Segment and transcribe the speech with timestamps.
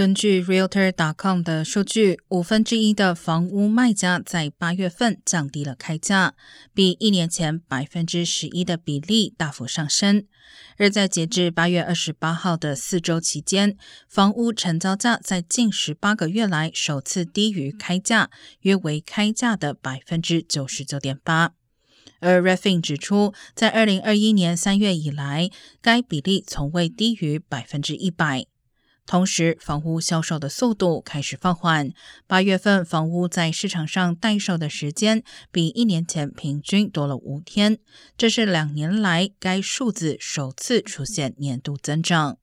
[0.00, 6.32] 根据 Realtor.com 的数据，五分之一的房屋卖家在八月份降低了开价，
[6.72, 10.24] 比一年前百分之十一的比例大幅上升。
[10.78, 13.76] 而在截至八月二十八号的四周期间，
[14.08, 18.30] 房屋成交价在近十八个月来首次低于开价，
[18.60, 21.52] 约为开价的百分之九十九点八。
[22.20, 25.50] 而 Refin 指出，在二零二一年三月以来，
[25.82, 28.46] 该比例从未低于百分之一百。
[29.06, 31.92] 同时，房屋销售的速度开始放缓。
[32.26, 37.78] 八月份房屋在市场上待售的时间比一年前平均多了五天，
[38.16, 42.39] 这是两年来该数字首次出现年度增长。